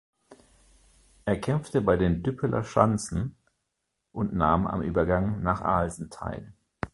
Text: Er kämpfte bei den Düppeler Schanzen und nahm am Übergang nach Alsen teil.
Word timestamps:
Er 1.25 1.39
kämpfte 1.39 1.79
bei 1.81 1.95
den 1.95 2.23
Düppeler 2.23 2.63
Schanzen 2.63 3.35
und 4.11 4.33
nahm 4.33 4.65
am 4.65 4.81
Übergang 4.81 5.43
nach 5.43 5.61
Alsen 5.61 6.09
teil. 6.09 6.53